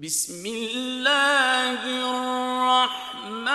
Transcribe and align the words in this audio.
بسم 0.00 0.46
الله 0.46 1.82
الرحمن 2.10 3.48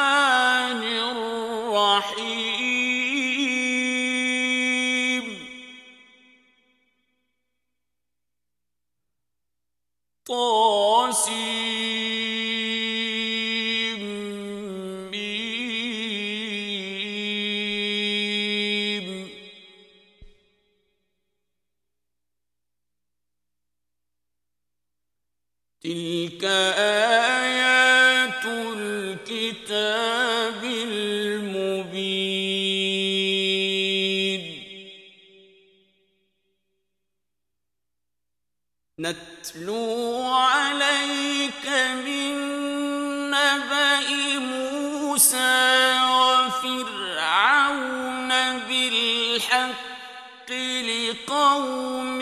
الحق 49.35 50.51
لقوم 50.85 52.21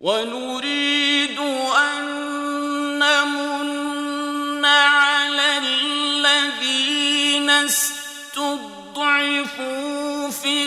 ونريد 0.00 1.38
أن 1.38 2.04
نمن 2.98 4.64
على 4.64 5.58
الذين 5.58 7.50
استضعفوا 7.50 8.30
في 10.30 10.64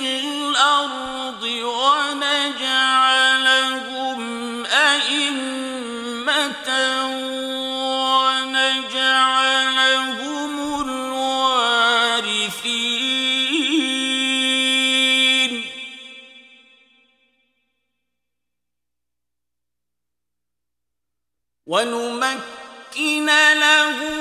ونمكن 21.73 23.25
له 23.63 24.12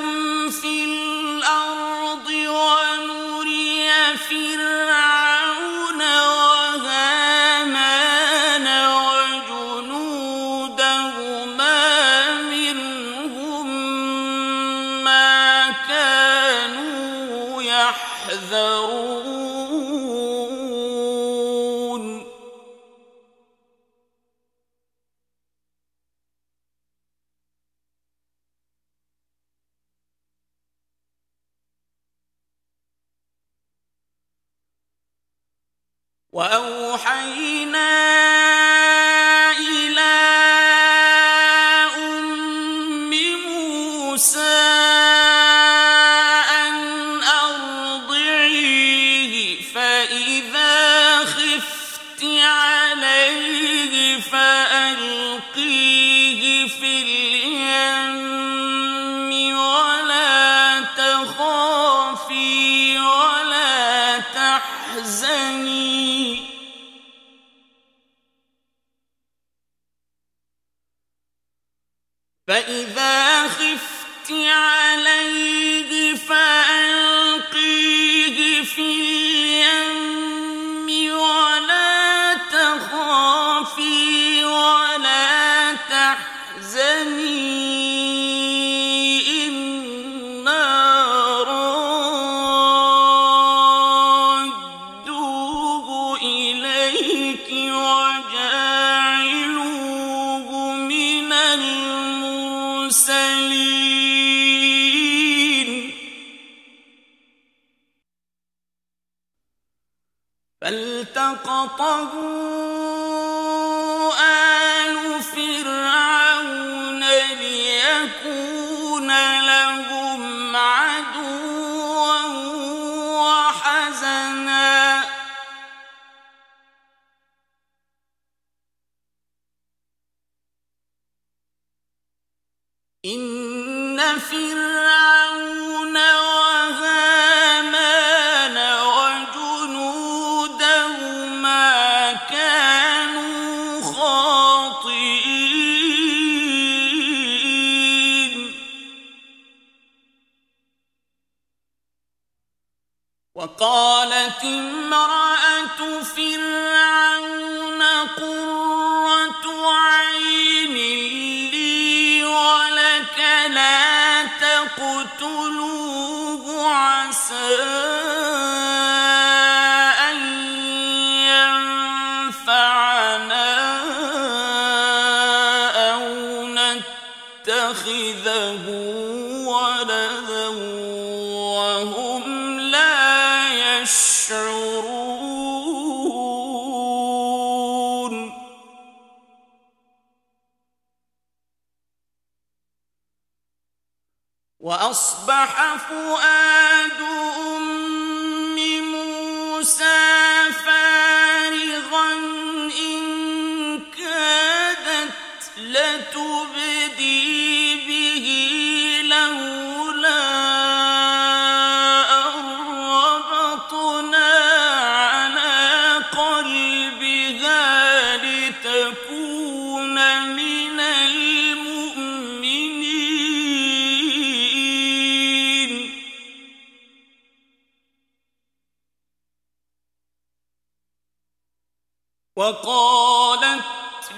وقالت 232.42 233.64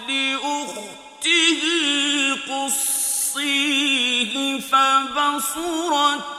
لأخته 0.08 1.60
قصيه 2.48 4.34
فبصرت 4.60 6.33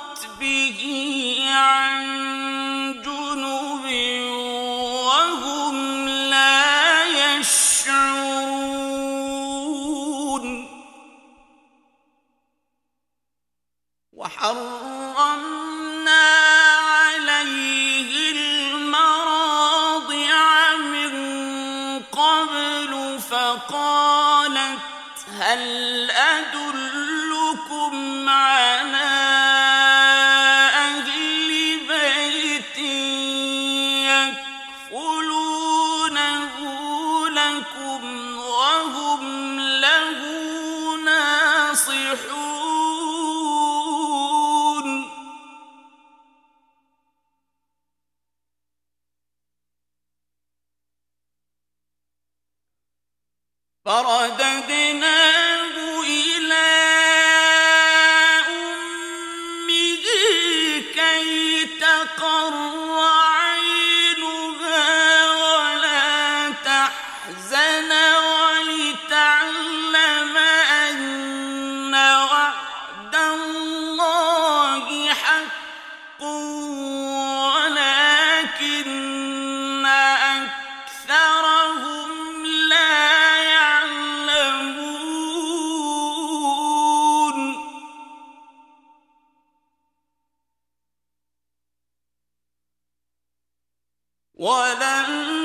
ولما 94.37 95.44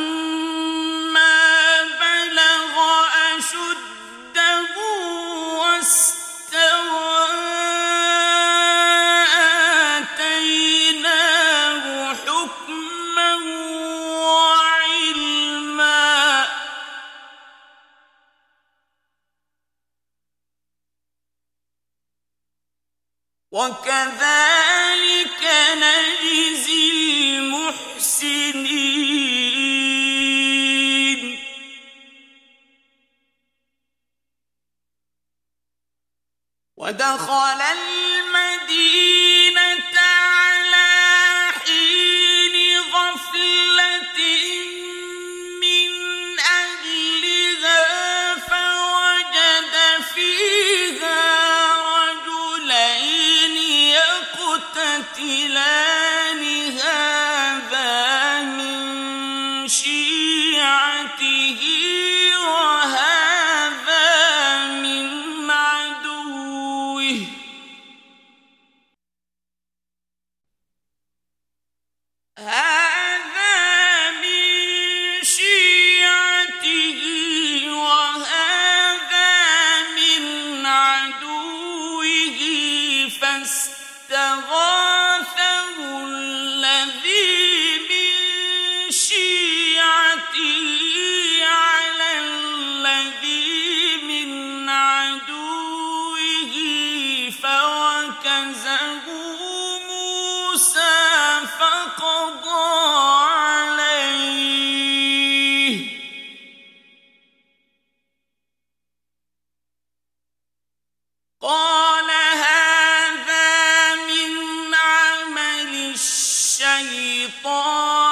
الشيطان 116.63 118.10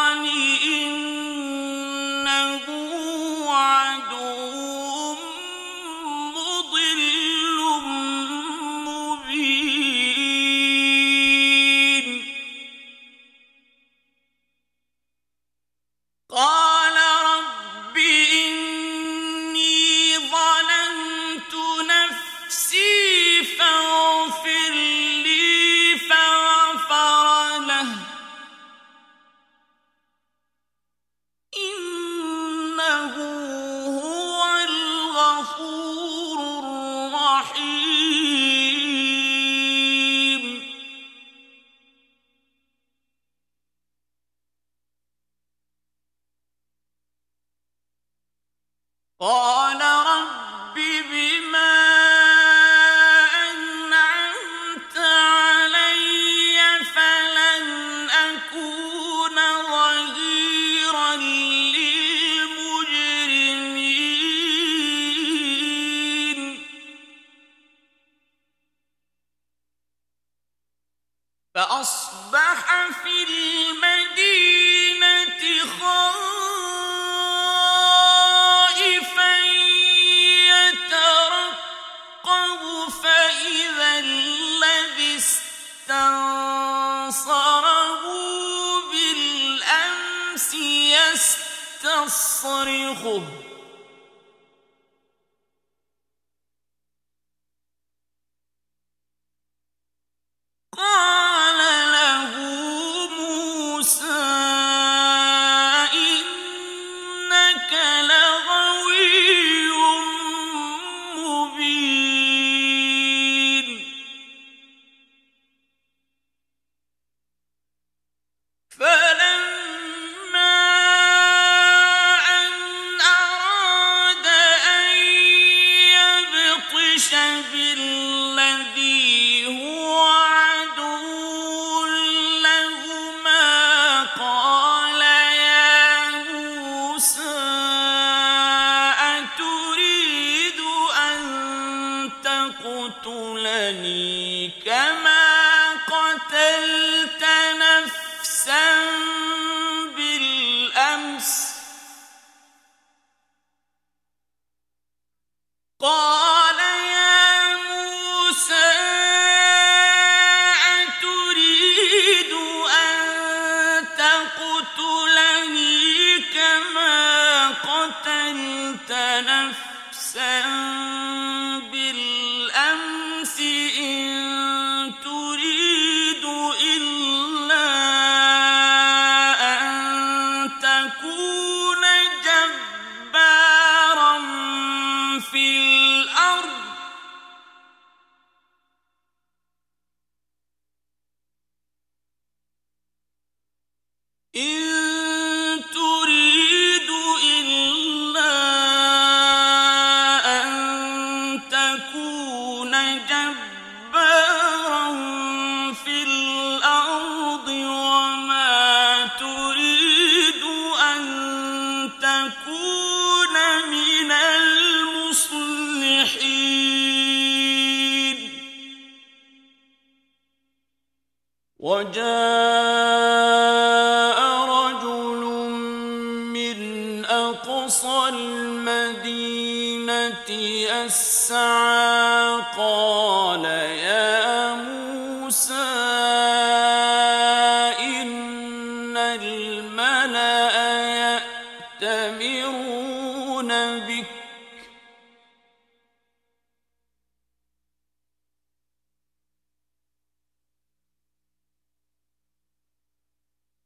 يأتمرون 242.09 243.50
بك. 243.81 244.07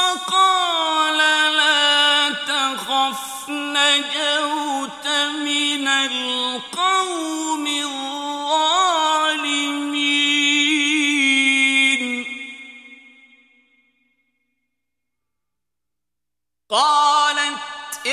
وقال 0.00 1.18
لا 1.56 2.30
تخف 2.30 3.48
نجوت 3.48 5.06
من 5.46 5.88
القوم 5.88 7.66
الظالمين. 7.66 8.00
قالت 16.70 18.06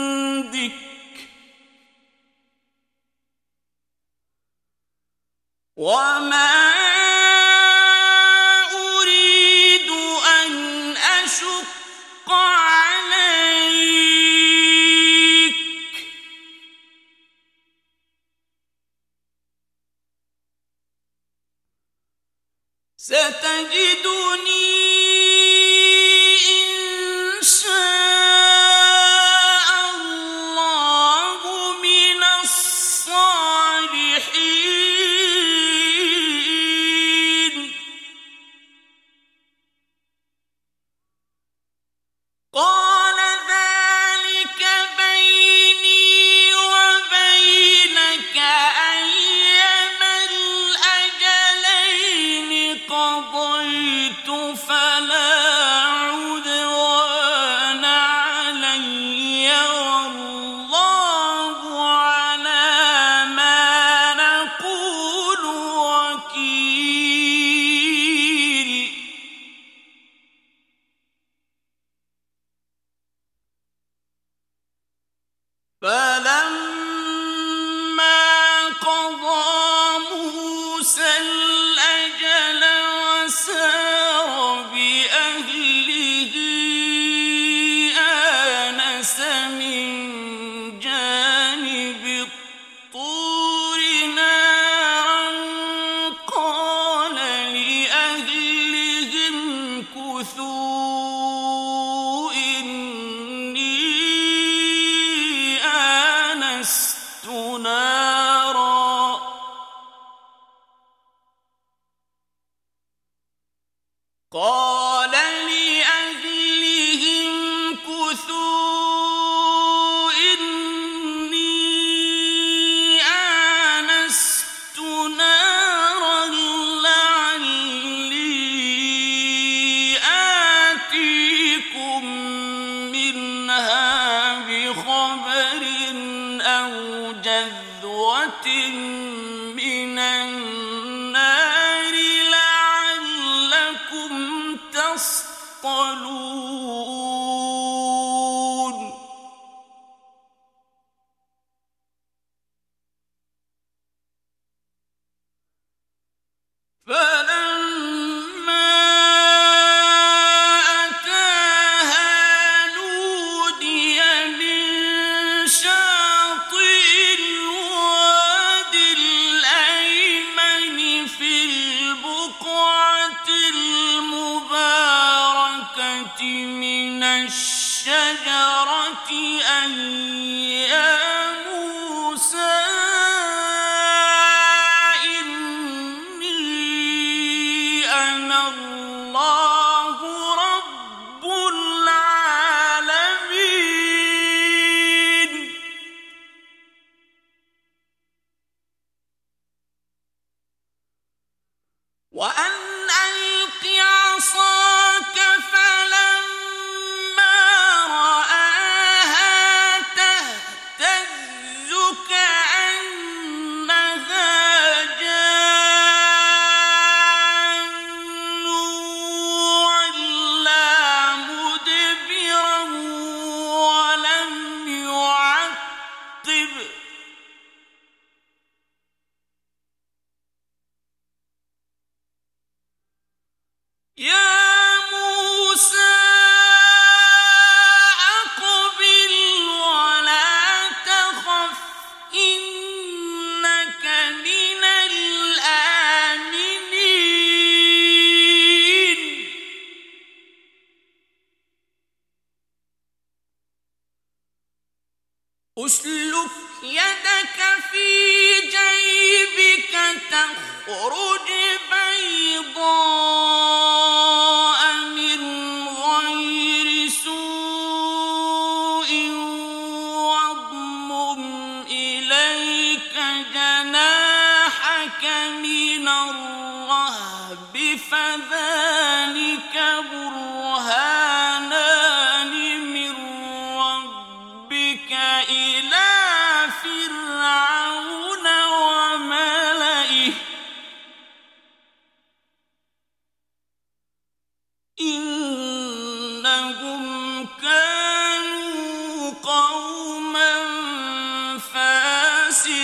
وما 5.75 6.60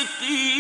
أنتم 0.07 0.56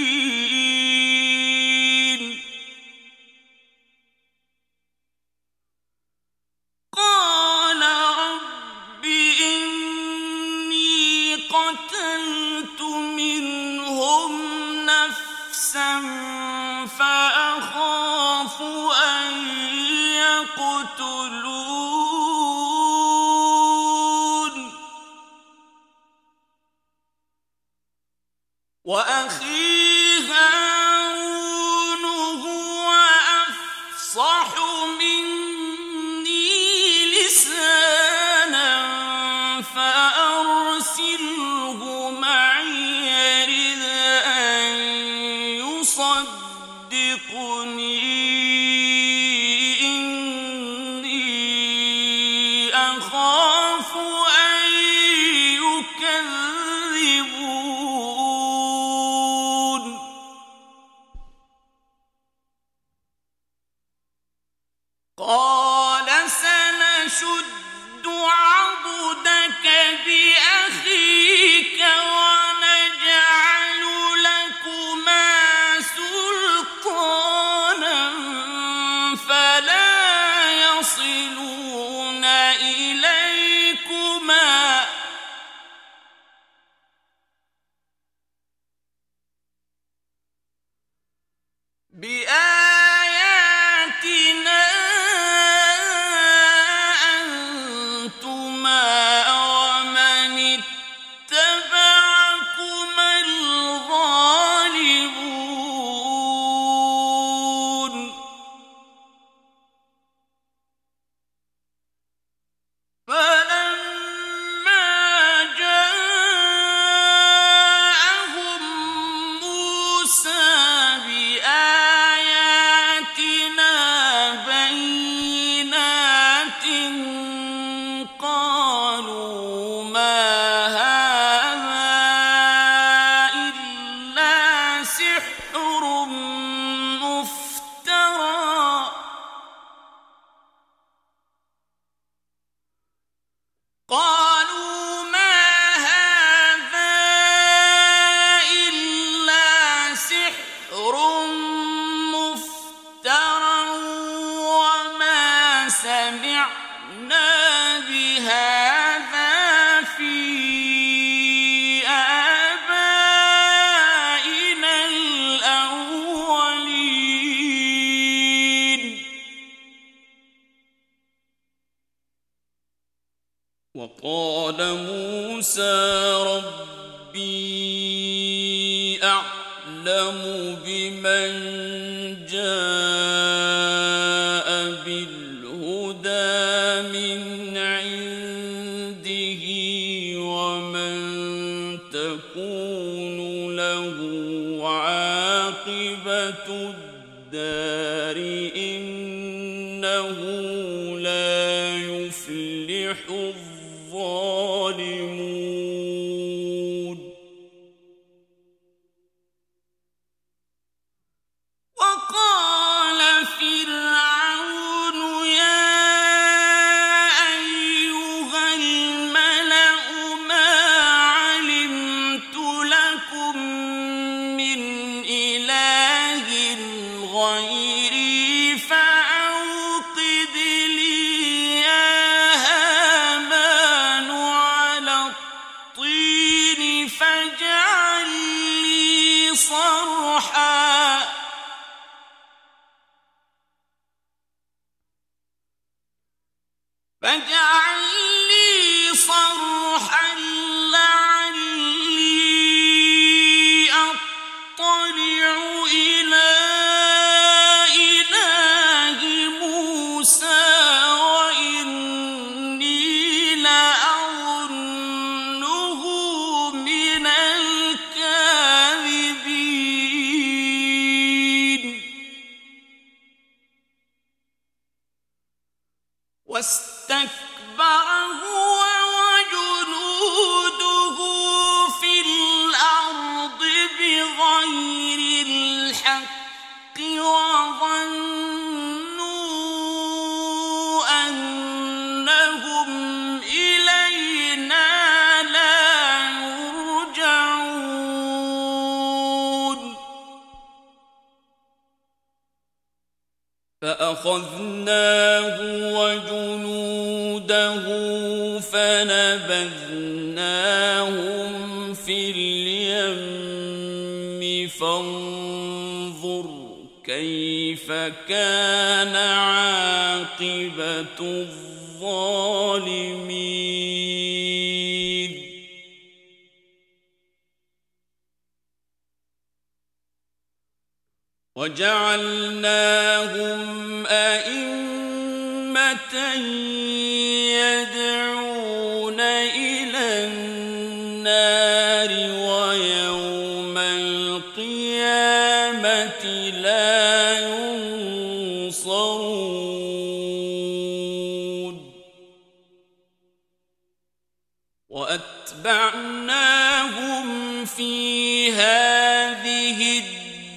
واتبعناهم 355.28 357.06
في 357.46 358.32
هذه 358.32 359.82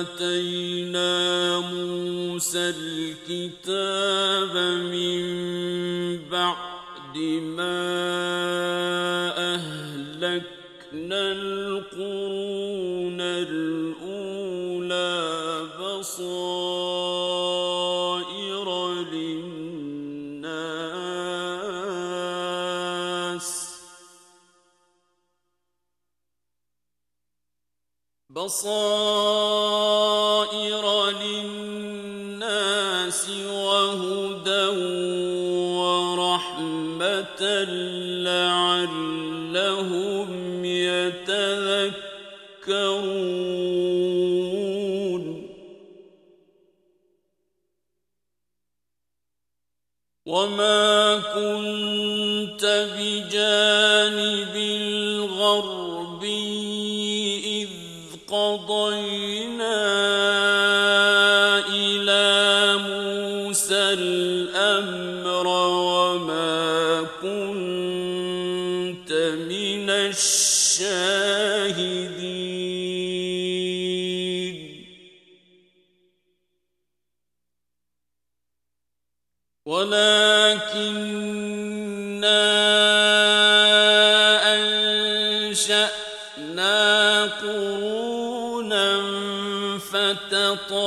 آتينا 0.00 1.12
موسى 1.58 2.72
الكتاب 2.76 4.56
من 4.92 5.20
بعد 6.30 7.16
ما 7.56 7.80
أهلكنا 9.54 11.32
القرون 11.32 13.20
الأولى 13.20 14.80
بصائر 15.80 16.89
وصائر 28.50 29.94
للناس 31.22 33.22
وهدى 33.46 34.66
ورحمة 35.78 37.42
لعلهم 38.26 40.30
يتذكرون 40.64 42.00
وما 50.26 51.18
كنت 51.34 51.69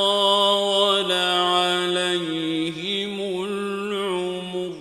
طال 0.03 1.11
عليهم 1.55 3.15
العمر 3.45 4.73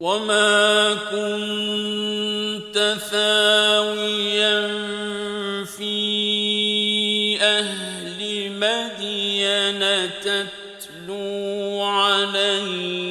وما 0.00 0.94
كنت 0.94 2.76
ثاويا 3.10 4.60
في 5.64 5.94
أهل 7.42 8.20
مدين 8.64 9.82
تتلو 10.20 11.82
عليهم 11.82 13.03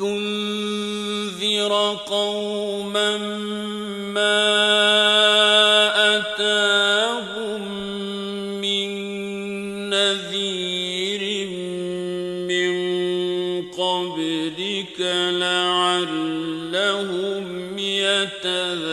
لتنذر 0.00 1.72
قوما 2.06 3.16
ما 4.14 4.40
أتاهم 6.16 7.62
من 8.60 8.90
نذير 9.90 11.22
من 12.48 12.72
قبلك 13.70 15.00
لعلهم 15.40 16.58
يتذكرون. 17.78 18.89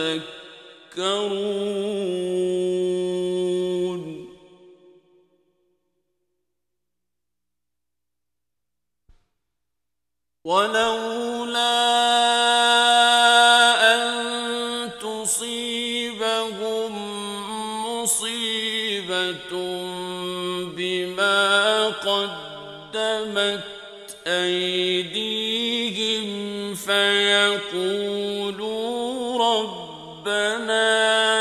ربنا 29.40 31.37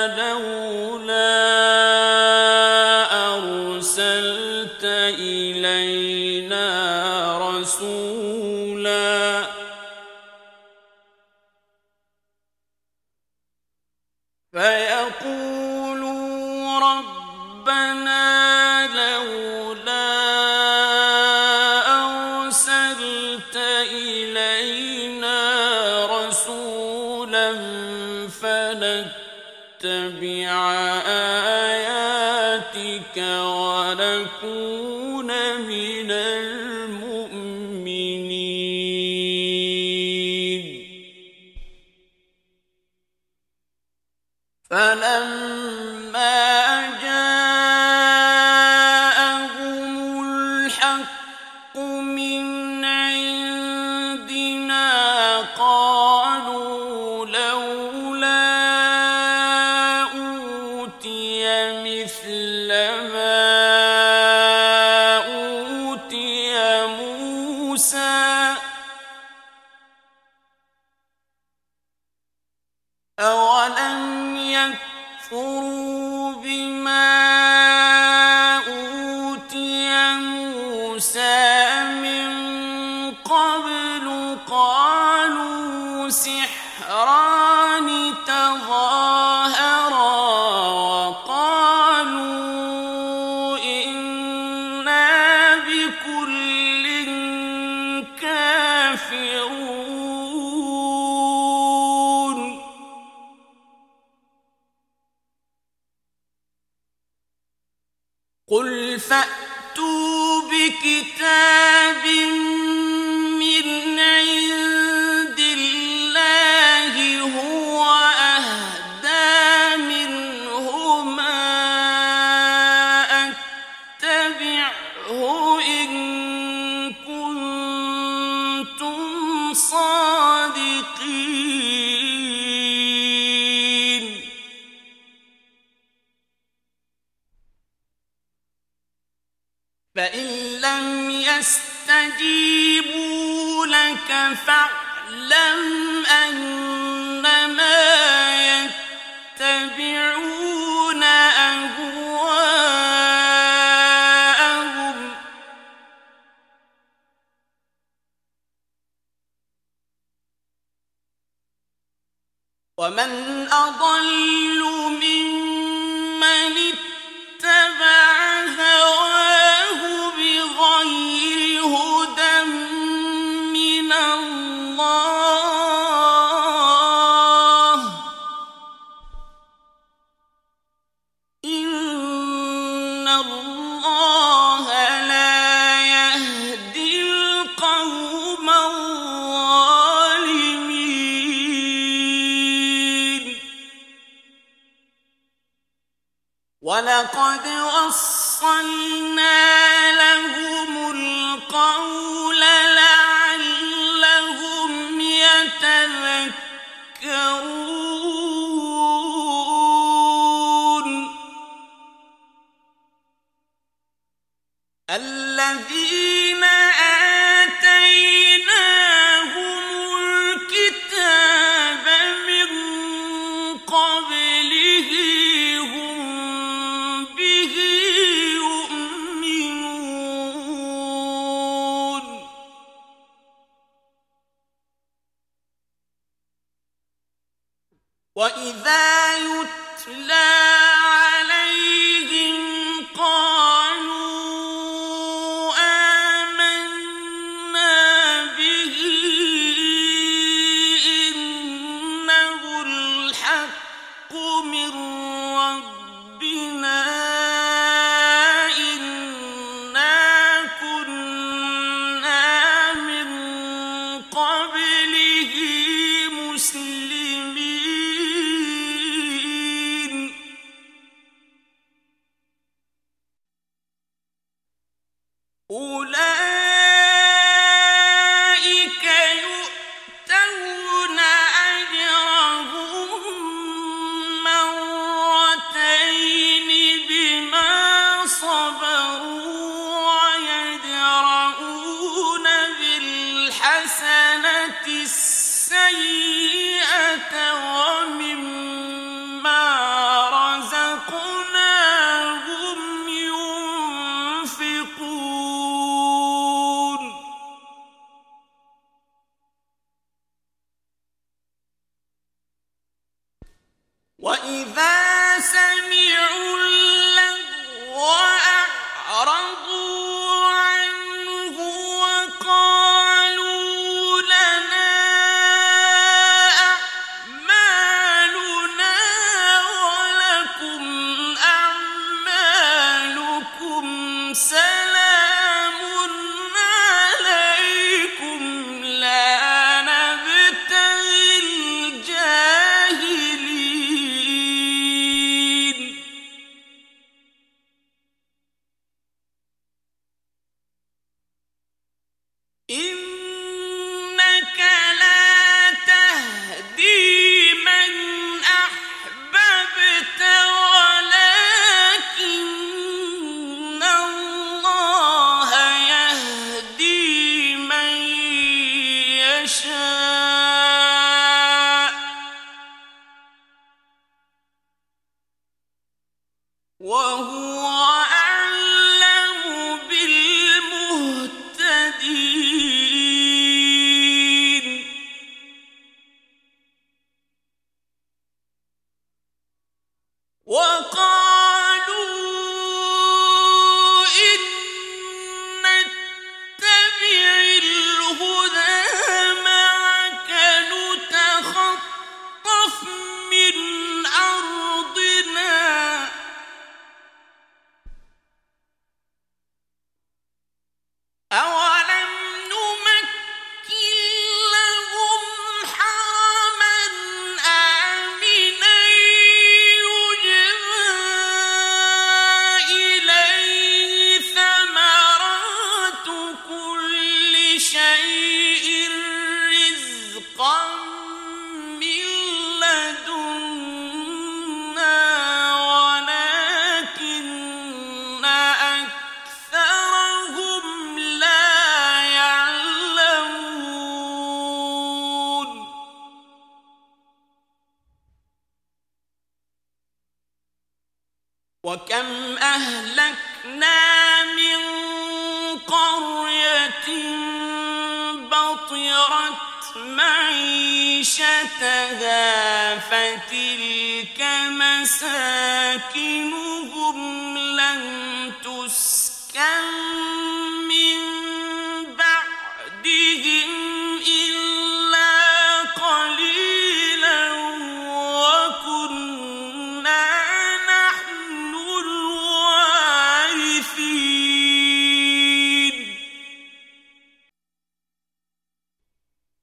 ومن 162.87 163.26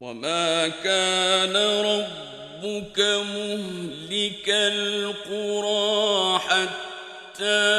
وما 0.05 0.69
كان 0.69 1.57
ربك 1.57 2.99
مهلك 3.01 4.49
القرى 4.49 6.39
حتى 6.39 7.73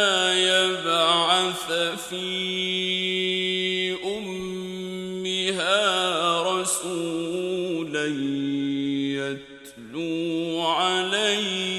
يبعث 0.49 1.71
في 2.09 2.25
امها 4.17 5.71
رسولا 6.41 8.05
يتلو 9.21 10.61
عليه 10.61 11.74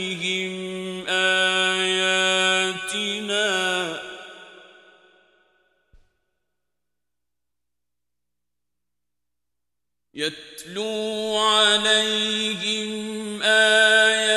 يتلو 10.76 11.36
عليهم 11.38 12.92
آياتنا 13.42 14.36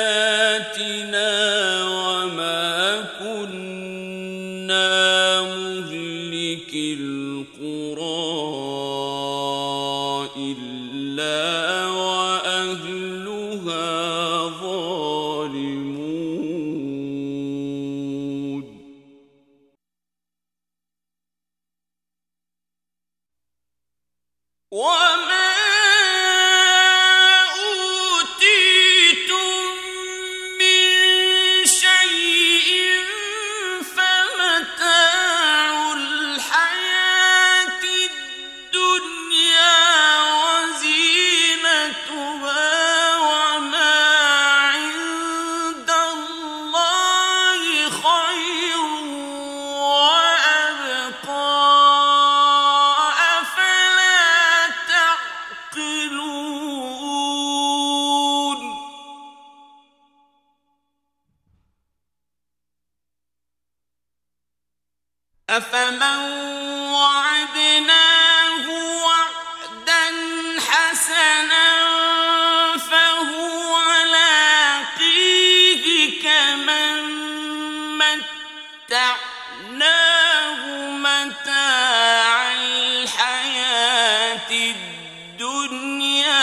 الدنيا 84.52 86.38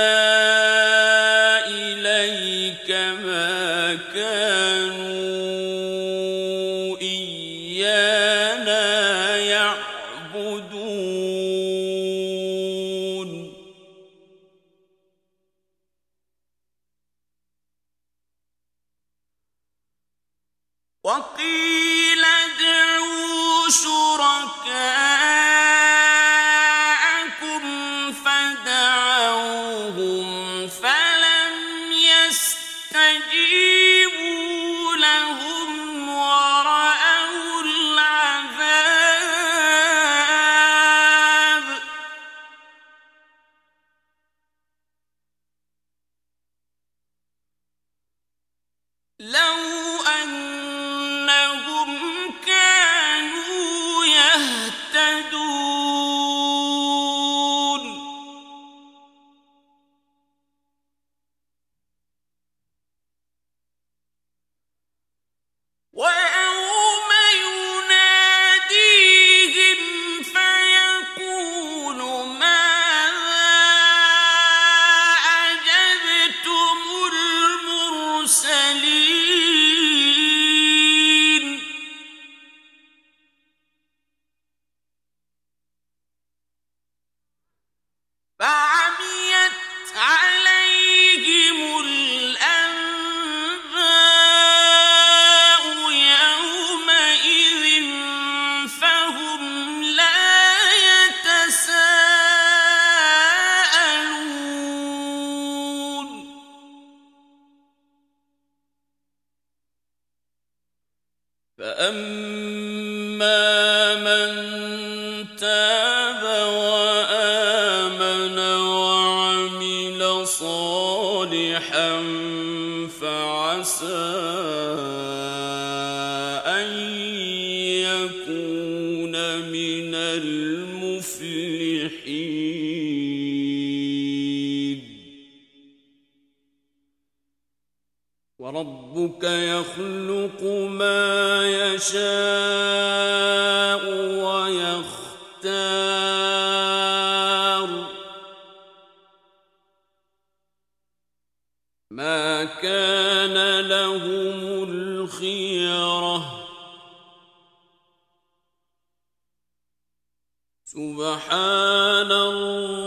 سبحان 160.70 162.12
الله. 162.12 162.79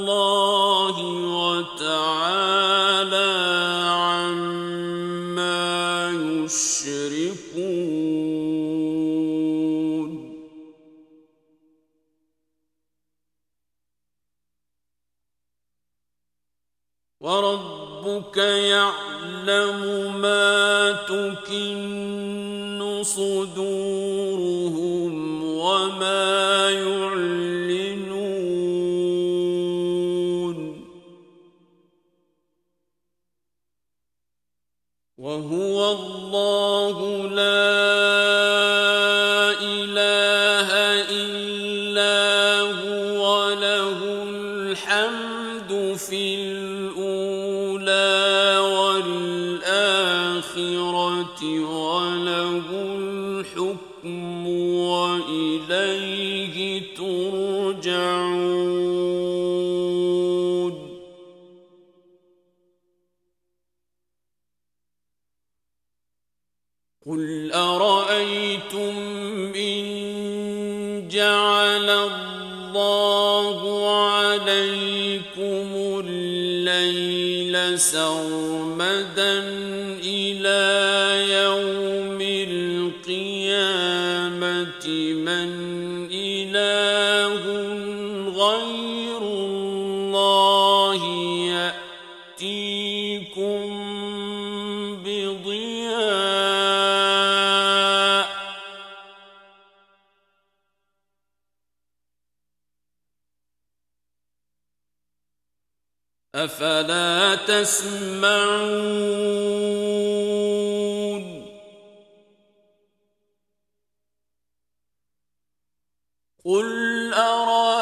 أرأيتم 116.93 117.82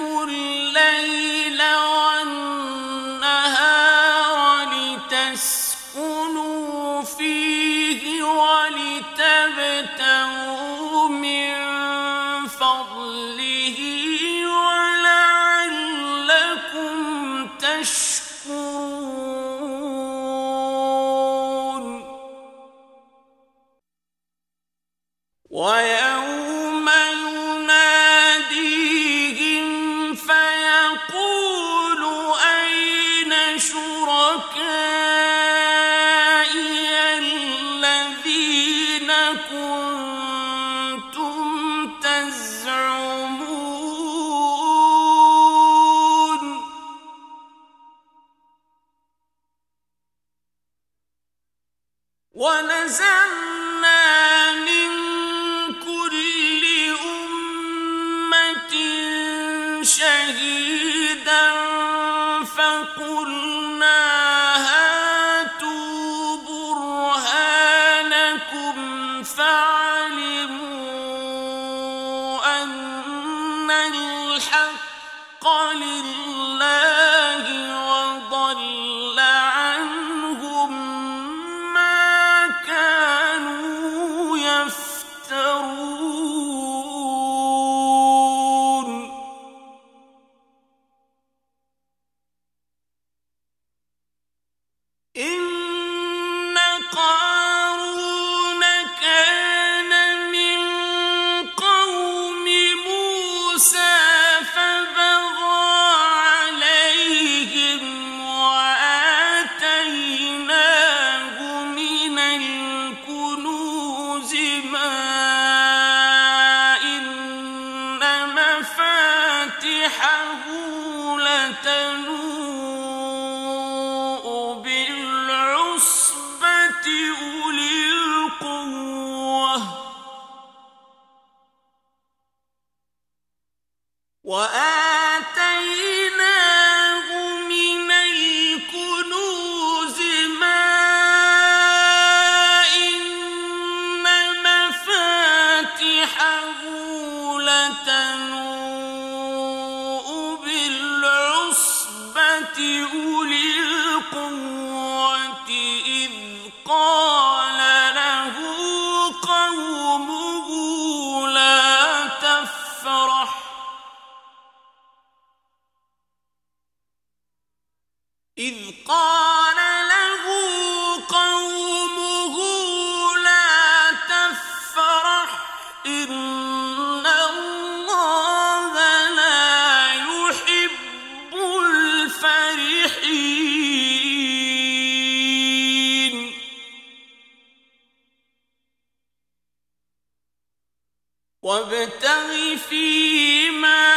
وابتغ 191.43 192.55
فيما 192.69 193.90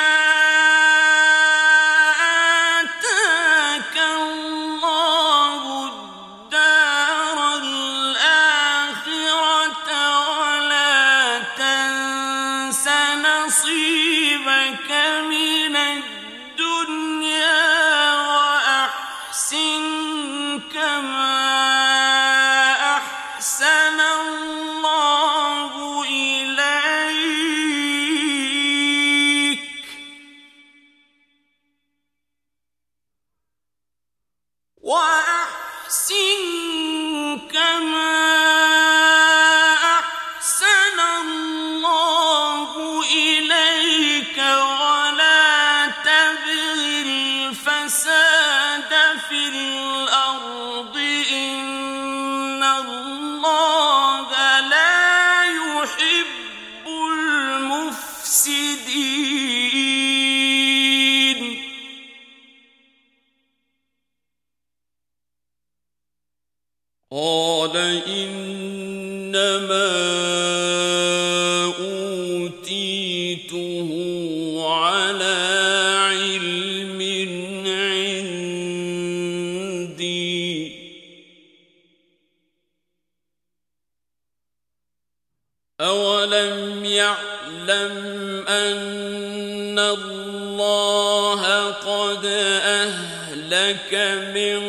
من 94.35 94.61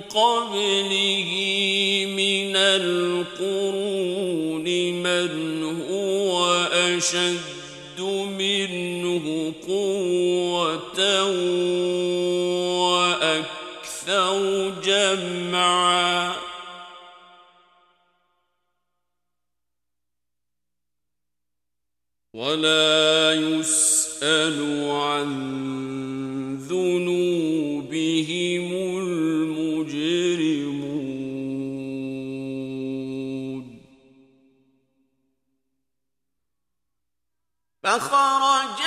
قبله 0.00 1.30
من 2.16 2.56
القرون 2.56 4.04
من 5.02 5.64
هو 5.90 6.54
أشد 6.72 8.00
منه 8.00 9.52
قوة 9.66 11.00
وأكثر 12.90 14.34
جمعا. 14.84 16.34
ولا 22.34 23.32
يسأل 23.34 24.90
عن 24.90 25.28
ذنوب 26.68 27.63
فخرج 37.98 38.82